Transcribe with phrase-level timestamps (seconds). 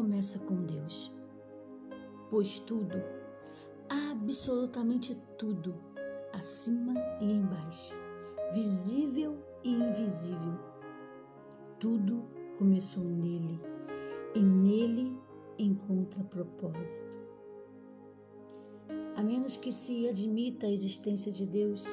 [0.00, 1.14] começa com Deus.
[2.30, 3.02] Pois tudo,
[3.90, 5.74] absolutamente tudo,
[6.32, 7.94] acima e embaixo,
[8.54, 10.58] visível e invisível,
[11.78, 12.24] tudo
[12.56, 13.60] começou nele
[14.34, 15.20] e nele
[15.58, 17.18] encontra propósito.
[19.16, 21.86] A menos que se admita a existência de Deus,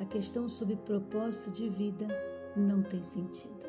[0.00, 2.06] a questão sobre propósito de vida
[2.56, 3.68] não tem sentido.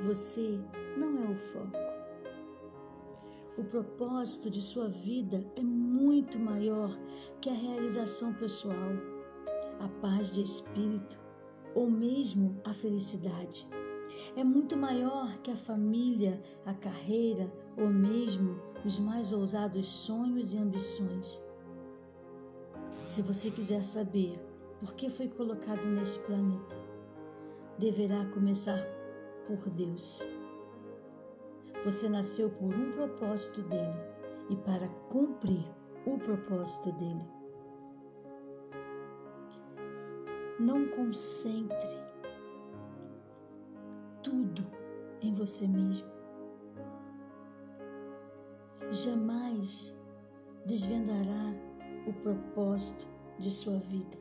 [0.00, 0.60] Você
[0.96, 1.87] não é o foco.
[3.58, 6.96] O propósito de sua vida é muito maior
[7.40, 8.92] que a realização pessoal,
[9.80, 11.18] a paz de espírito
[11.74, 13.66] ou mesmo a felicidade.
[14.36, 20.58] É muito maior que a família, a carreira ou mesmo os mais ousados sonhos e
[20.58, 21.42] ambições.
[23.04, 24.38] Se você quiser saber
[24.78, 26.76] por que foi colocado neste planeta,
[27.76, 28.86] deverá começar
[29.48, 30.22] por Deus.
[31.84, 33.98] Você nasceu por um propósito dele
[34.50, 35.64] e para cumprir
[36.04, 37.24] o propósito dele.
[40.58, 41.98] Não concentre
[44.22, 44.66] tudo
[45.22, 46.08] em você mesmo.
[48.90, 49.96] Jamais
[50.66, 51.54] desvendará
[52.06, 53.06] o propósito
[53.38, 54.18] de sua vida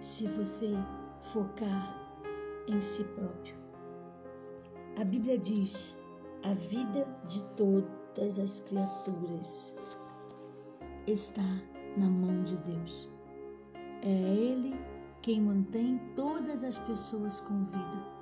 [0.00, 0.72] se você
[1.20, 1.94] focar
[2.66, 3.67] em si próprio.
[4.98, 5.96] A Bíblia diz:
[6.42, 9.72] a vida de todas as criaturas
[11.06, 11.60] está
[11.96, 13.08] na mão de Deus.
[14.02, 14.74] É Ele
[15.22, 18.18] quem mantém todas as pessoas com vida.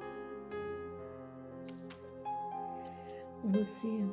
[3.44, 4.06] Você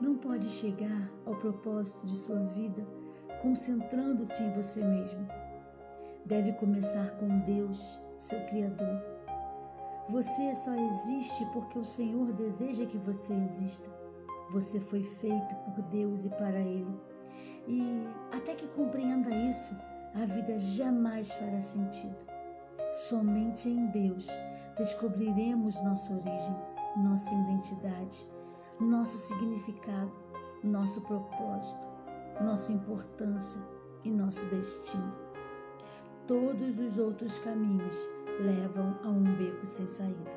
[0.00, 2.84] não pode chegar ao propósito de sua vida
[3.42, 5.28] concentrando-se em você mesmo.
[6.26, 9.13] Deve começar com Deus, seu Criador.
[10.08, 13.90] Você só existe porque o Senhor deseja que você exista.
[14.50, 16.94] Você foi feito por Deus e para Ele.
[17.66, 19.74] E até que compreenda isso,
[20.14, 22.16] a vida jamais fará sentido.
[22.92, 24.28] Somente em Deus
[24.76, 26.56] descobriremos nossa origem,
[26.96, 28.26] nossa identidade,
[28.78, 30.12] nosso significado,
[30.62, 31.88] nosso propósito,
[32.42, 33.60] nossa importância
[34.04, 35.23] e nosso destino.
[36.26, 38.08] Todos os outros caminhos
[38.40, 40.32] levam a um beco sem saída.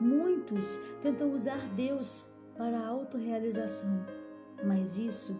[0.00, 4.04] Muitos tentam usar Deus para a autorrealização,
[4.64, 5.38] mas isso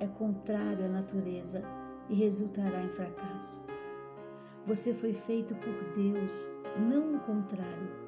[0.00, 1.62] é contrário à natureza
[2.08, 3.58] e resultará em fracasso.
[4.64, 8.06] Você foi feito por Deus, não o contrário.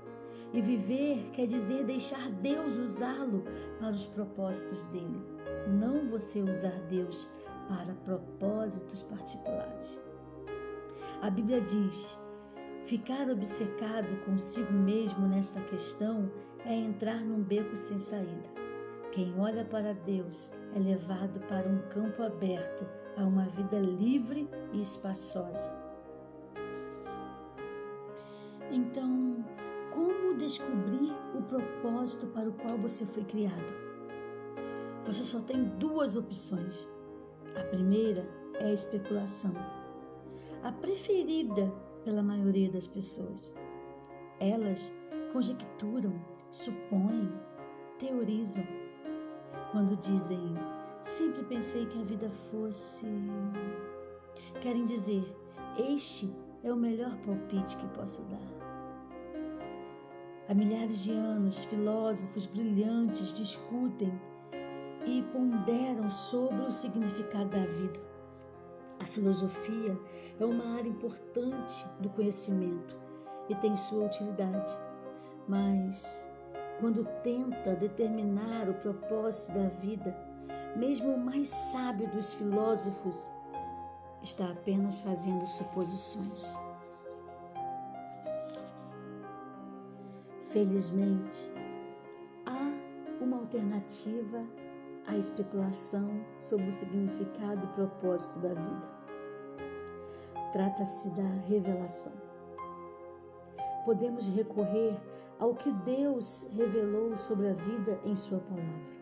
[0.54, 3.44] E viver quer dizer deixar Deus usá-lo
[3.78, 5.20] para os propósitos dele,
[5.68, 7.28] não você usar Deus
[7.68, 10.07] para propósitos particulares.
[11.20, 12.16] A Bíblia diz:
[12.84, 16.30] ficar obcecado consigo mesmo nesta questão
[16.64, 18.48] é entrar num beco sem saída.
[19.10, 22.86] Quem olha para Deus é levado para um campo aberto
[23.16, 25.76] a uma vida livre e espaçosa.
[28.70, 29.44] Então,
[29.90, 33.74] como descobrir o propósito para o qual você foi criado?
[35.04, 36.88] Você só tem duas opções.
[37.56, 38.28] A primeira
[38.60, 39.54] é a especulação,
[40.62, 41.72] a preferida
[42.04, 43.54] pela maioria das pessoas.
[44.40, 44.92] Elas
[45.32, 46.14] conjecturam,
[46.50, 47.32] supõem,
[47.98, 48.64] teorizam.
[49.72, 50.56] Quando dizem
[51.00, 53.06] Sempre pensei que a vida fosse.
[54.60, 55.24] Querem dizer,
[55.78, 58.58] este é o melhor palpite que posso dar.
[60.48, 64.12] Há milhares de anos, filósofos brilhantes discutem
[65.06, 68.07] e ponderam sobre o significado da vida.
[69.00, 69.98] A filosofia
[70.40, 72.96] é uma área importante do conhecimento
[73.48, 74.78] e tem sua utilidade,
[75.46, 76.28] mas
[76.80, 80.16] quando tenta determinar o propósito da vida,
[80.76, 83.30] mesmo o mais sábio dos filósofos
[84.22, 86.56] está apenas fazendo suposições.
[90.50, 91.50] Felizmente,
[92.46, 94.44] há uma alternativa
[95.08, 98.88] à especulação sobre o significado e propósito da vida.
[100.52, 102.12] Trata-se da revelação.
[103.84, 104.96] Podemos recorrer
[105.38, 108.98] ao que Deus revelou sobre a vida em Sua palavra.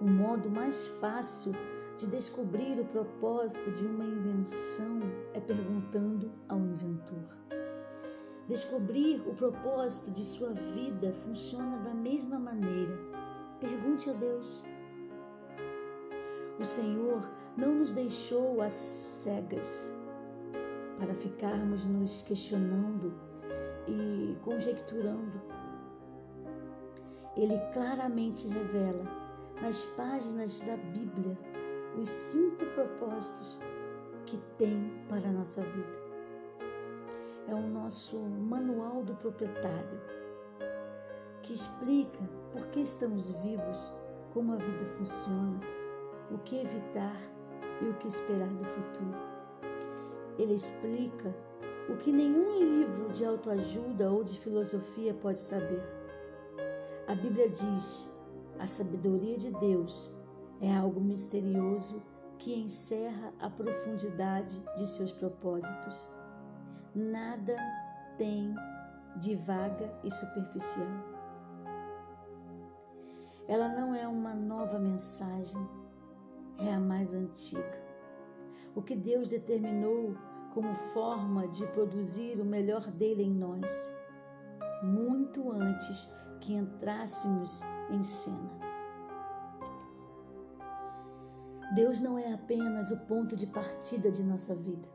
[0.00, 1.52] O modo mais fácil
[1.96, 5.00] de descobrir o propósito de uma invenção
[5.34, 7.36] é perguntando ao inventor.
[8.48, 12.98] Descobrir o propósito de sua vida funciona da mesma maneira.
[13.60, 14.64] Pergunte a Deus.
[16.62, 19.92] O Senhor não nos deixou às cegas
[20.96, 23.12] para ficarmos nos questionando
[23.88, 25.42] e conjecturando.
[27.36, 29.04] ele claramente revela
[29.60, 31.36] nas páginas da Bíblia
[32.00, 33.58] os cinco propósitos
[34.24, 35.98] que tem para a nossa vida.
[37.48, 40.00] É o nosso manual do proprietário,
[41.42, 42.22] que explica
[42.52, 43.92] por que estamos vivos,
[44.32, 45.58] como a vida funciona,
[46.32, 47.16] o que evitar
[47.80, 49.14] e o que esperar do futuro.
[50.38, 51.34] Ele explica
[51.88, 55.82] o que nenhum livro de autoajuda ou de filosofia pode saber.
[57.06, 58.10] A Bíblia diz:
[58.58, 60.16] a sabedoria de Deus
[60.60, 62.02] é algo misterioso
[62.38, 66.08] que encerra a profundidade de seus propósitos.
[66.94, 67.56] Nada
[68.16, 68.54] tem
[69.16, 70.86] de vaga e superficial.
[73.48, 75.60] Ela não é uma nova mensagem,
[76.68, 77.82] é a mais antiga.
[78.74, 80.14] O que Deus determinou
[80.54, 83.90] como forma de produzir o melhor dele em nós,
[84.82, 88.50] muito antes que entrássemos em cena.
[91.74, 94.88] Deus não é apenas o ponto de partida de nossa vida,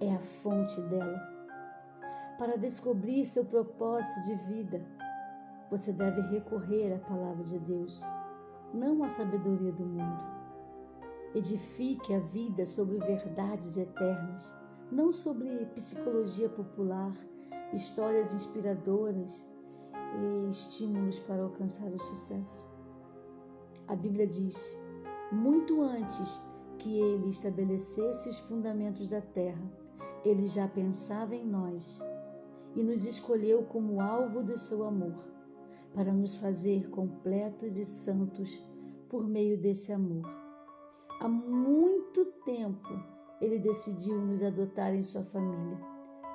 [0.00, 1.20] é a fonte dela.
[2.36, 4.84] Para descobrir seu propósito de vida,
[5.70, 8.02] você deve recorrer à palavra de Deus,
[8.74, 10.39] não à sabedoria do mundo.
[11.34, 14.54] Edifique a vida sobre verdades eternas
[14.90, 17.12] não sobre psicologia popular,
[17.72, 19.48] histórias inspiradoras
[19.94, 22.66] e estímulos para alcançar o sucesso.
[23.86, 24.76] A Bíblia diz:
[25.30, 26.40] muito antes
[26.78, 29.62] que ele estabelecesse os fundamentos da terra,
[30.24, 32.02] ele já pensava em nós
[32.74, 35.14] e nos escolheu como alvo do seu amor,
[35.94, 38.62] para nos fazer completos e santos
[39.08, 40.39] por meio desse amor.
[41.22, 42.88] Há muito tempo
[43.42, 45.78] ele decidiu nos adotar em sua família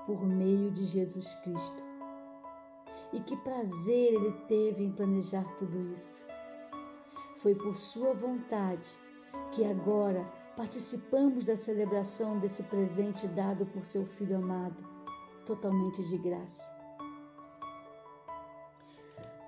[0.05, 1.83] por meio de Jesus Cristo.
[3.11, 6.23] E que prazer ele teve em planejar tudo isso.
[7.37, 8.95] Foi por sua vontade
[9.51, 10.23] que agora
[10.55, 14.83] participamos da celebração desse presente dado por seu Filho amado,
[15.47, 16.69] totalmente de graça.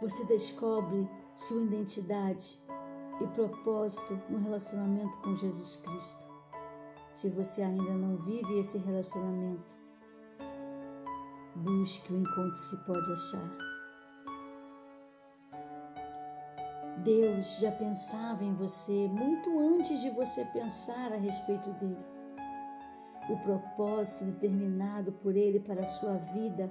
[0.02, 2.58] Você descobre sua identidade
[3.20, 6.28] e propósito no relacionamento com Jesus Cristo
[7.12, 9.76] se você ainda não vive esse relacionamento.
[11.56, 13.68] Busque o encontro se pode achar.
[17.04, 22.06] Deus já pensava em você muito antes de você pensar a respeito dele.
[23.30, 26.70] O propósito determinado por ele para a sua vida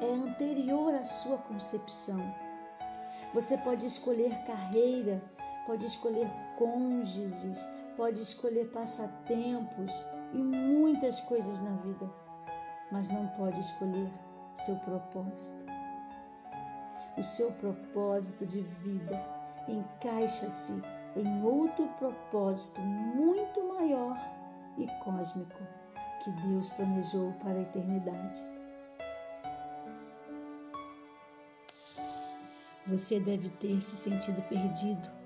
[0.00, 2.20] é anterior à sua concepção.
[3.34, 5.22] Você pode escolher carreira,
[5.70, 6.28] pode escolher
[6.58, 12.10] cônjuges, pode escolher passatempos e muitas coisas na vida,
[12.90, 14.10] mas não pode escolher
[14.52, 15.64] seu propósito.
[17.16, 19.24] O seu propósito de vida
[19.68, 20.82] encaixa-se
[21.14, 24.16] em outro propósito muito maior
[24.76, 25.62] e cósmico
[26.24, 28.44] que Deus planejou para a eternidade.
[32.88, 35.19] Você deve ter se sentido perdido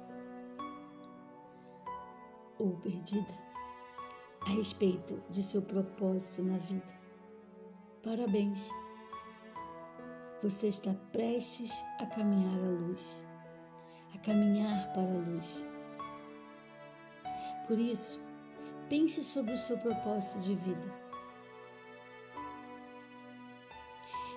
[2.59, 3.35] ou perdida
[4.43, 6.95] a respeito de seu propósito na vida.
[8.03, 8.71] Parabéns!
[10.43, 13.25] Você está prestes a caminhar à luz,
[14.15, 15.65] a caminhar para a luz.
[17.67, 18.21] Por isso,
[18.91, 21.05] pense sobre o seu propósito de vida.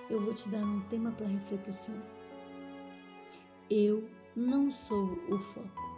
[0.08, 2.02] Eu vou te dar um tema para reflexão.
[3.68, 5.97] Eu não sou o foco.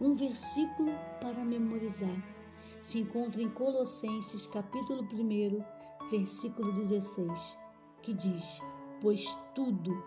[0.00, 2.08] Um versículo para memorizar
[2.82, 7.58] se encontra em Colossenses capítulo 1, versículo 16,
[8.00, 8.62] que diz:
[9.02, 10.02] Pois tudo,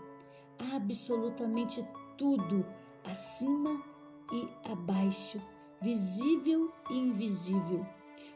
[0.74, 2.66] absolutamente tudo,
[3.04, 3.84] acima
[4.32, 5.40] e abaixo,
[5.80, 7.86] visível e invisível,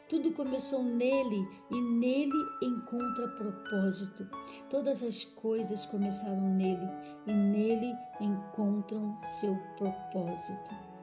[0.08, 4.30] tudo começou nele e nele encontra propósito.
[4.70, 6.88] Todas as coisas começaram nele
[7.26, 10.97] e nele encontram seu propósito.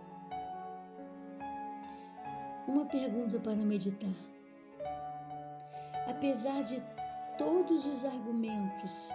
[2.66, 4.14] Uma pergunta para meditar.
[6.08, 6.82] Apesar de
[7.36, 9.10] todos os argumentos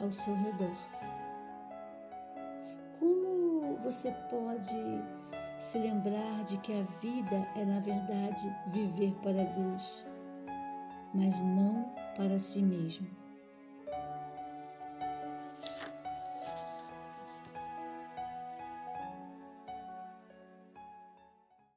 [0.00, 0.76] ao seu redor,
[2.98, 4.76] como você pode
[5.58, 10.04] se lembrar de que a vida é, na verdade, viver para Deus,
[11.14, 13.23] mas não para si mesmo?